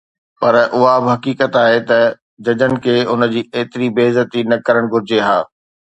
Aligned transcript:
پر 0.39 0.55
اها 0.75 0.95
به 1.03 1.09
حقيقت 1.15 1.51
آهي 1.63 1.81
ته 1.89 1.99
ججن 2.45 2.73
کي 2.83 2.95
هن 3.11 3.21
جي 3.33 3.41
ايتري 3.55 3.87
بي 3.95 4.03
عزتي 4.09 4.41
نه 4.49 4.57
ڪرڻ 4.67 4.83
گهرجي 4.93 5.19
ها 5.27 5.39